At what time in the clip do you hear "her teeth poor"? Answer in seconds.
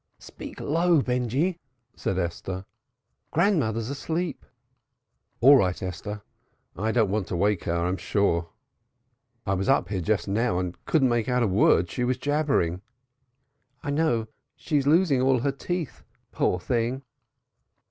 15.41-16.59